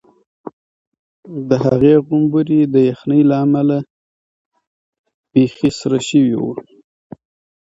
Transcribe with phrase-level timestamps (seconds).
[1.49, 3.77] د هغې غومبوري د یخنۍ له امله
[5.31, 6.53] بیخي سره شوي وو.